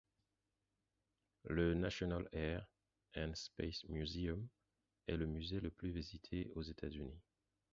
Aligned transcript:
Le 1.43 1.75
National 1.75 2.27
Air 2.33 2.65
and 3.15 3.35
Space 3.35 3.83
Museum 3.87 4.47
est 5.05 5.15
le 5.15 5.27
musée 5.27 5.59
le 5.59 5.69
plus 5.69 5.91
visité 5.91 6.51
des 6.55 6.69
États-Unis. 6.71 7.21